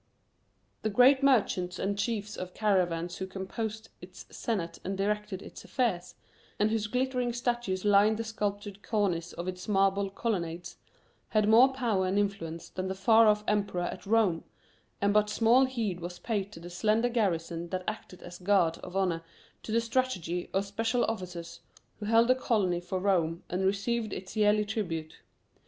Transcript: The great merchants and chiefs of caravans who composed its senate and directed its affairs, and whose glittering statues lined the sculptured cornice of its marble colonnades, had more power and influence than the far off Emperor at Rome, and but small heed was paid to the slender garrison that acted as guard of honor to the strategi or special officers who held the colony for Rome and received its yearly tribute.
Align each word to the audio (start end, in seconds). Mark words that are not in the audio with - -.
The 0.81 0.89
great 0.89 1.21
merchants 1.21 1.77
and 1.77 1.95
chiefs 1.95 2.35
of 2.35 2.55
caravans 2.55 3.17
who 3.17 3.27
composed 3.27 3.89
its 4.01 4.25
senate 4.35 4.79
and 4.83 4.97
directed 4.97 5.43
its 5.43 5.63
affairs, 5.63 6.15
and 6.57 6.71
whose 6.71 6.87
glittering 6.87 7.33
statues 7.33 7.85
lined 7.85 8.17
the 8.17 8.23
sculptured 8.23 8.81
cornice 8.81 9.31
of 9.33 9.47
its 9.47 9.67
marble 9.67 10.09
colonnades, 10.09 10.77
had 11.29 11.47
more 11.47 11.71
power 11.71 12.07
and 12.07 12.17
influence 12.17 12.67
than 12.69 12.87
the 12.87 12.95
far 12.95 13.27
off 13.27 13.43
Emperor 13.47 13.83
at 13.83 14.07
Rome, 14.07 14.43
and 14.99 15.13
but 15.13 15.29
small 15.29 15.65
heed 15.65 15.99
was 15.99 16.17
paid 16.17 16.51
to 16.53 16.59
the 16.59 16.71
slender 16.71 17.07
garrison 17.07 17.69
that 17.69 17.83
acted 17.87 18.23
as 18.23 18.39
guard 18.39 18.79
of 18.79 18.97
honor 18.97 19.21
to 19.61 19.71
the 19.71 19.79
strategi 19.81 20.49
or 20.51 20.63
special 20.63 21.05
officers 21.05 21.59
who 21.99 22.05
held 22.07 22.27
the 22.27 22.33
colony 22.33 22.79
for 22.79 22.97
Rome 22.97 23.43
and 23.51 23.63
received 23.67 24.13
its 24.13 24.35
yearly 24.35 24.65
tribute. 24.65 25.17